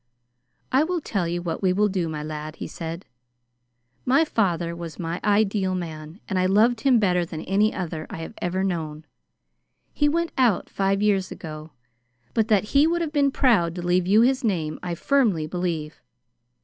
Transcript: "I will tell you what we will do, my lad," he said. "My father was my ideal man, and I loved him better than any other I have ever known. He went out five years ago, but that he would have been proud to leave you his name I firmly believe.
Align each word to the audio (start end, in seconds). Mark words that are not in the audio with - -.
"I 0.71 0.83
will 0.83 0.99
tell 0.99 1.27
you 1.27 1.43
what 1.43 1.61
we 1.61 1.71
will 1.73 1.87
do, 1.87 2.09
my 2.09 2.23
lad," 2.23 2.55
he 2.55 2.65
said. 2.65 3.05
"My 4.03 4.25
father 4.25 4.75
was 4.75 4.97
my 4.97 5.19
ideal 5.23 5.75
man, 5.75 6.19
and 6.27 6.39
I 6.39 6.47
loved 6.47 6.81
him 6.81 6.97
better 6.97 7.23
than 7.23 7.41
any 7.41 7.71
other 7.71 8.07
I 8.09 8.17
have 8.23 8.33
ever 8.41 8.63
known. 8.63 9.05
He 9.93 10.09
went 10.09 10.31
out 10.39 10.71
five 10.71 11.03
years 11.03 11.29
ago, 11.31 11.69
but 12.33 12.47
that 12.47 12.69
he 12.73 12.87
would 12.87 13.01
have 13.01 13.13
been 13.13 13.29
proud 13.29 13.75
to 13.75 13.85
leave 13.85 14.07
you 14.07 14.21
his 14.21 14.43
name 14.43 14.79
I 14.81 14.95
firmly 14.95 15.45
believe. 15.45 16.01